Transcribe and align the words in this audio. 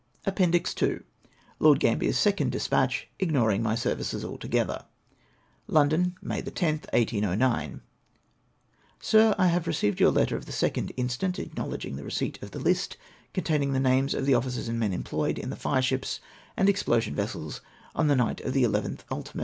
APPENDIX 0.25 0.73
11. 0.81 1.03
LORD 1.59 1.79
GAMBIER 1.79 2.09
S 2.09 2.17
SECOND 2.17 2.51
DESPATCH 2.51 3.07
IGNORING 3.19 3.61
MY 3.61 3.75
SERVICES 3.75 4.23
ALTOGETHER. 4.25 4.85
London, 5.67 6.15
May 6.23 6.41
10th, 6.41 6.89
1809. 6.91 7.81
Sir,— 8.99 9.35
I 9.37 9.45
have 9.49 9.67
received 9.67 9.99
your 9.99 10.09
letter 10.09 10.35
of 10.35 10.47
the 10.47 10.51
2nd 10.51 10.91
instant, 10.97 11.37
acknowledging 11.37 11.97
the 11.97 12.03
receipt 12.03 12.41
of 12.41 12.49
the 12.49 12.57
list, 12.57 12.97
containing 13.31 13.73
the 13.73 13.79
names 13.79 14.15
of 14.15 14.25
the 14.25 14.33
officers 14.33 14.67
and 14.67 14.79
men 14.79 14.91
employed 14.91 15.37
in 15.37 15.51
the 15.51 15.55
fireships 15.55 16.19
and 16.57 16.67
ex 16.67 16.81
plosion 16.81 17.13
vessels 17.13 17.61
on 17.93 18.07
the 18.07 18.15
night 18.15 18.41
of 18.41 18.53
the 18.53 18.63
11th 18.63 19.01
ult. 19.11 19.31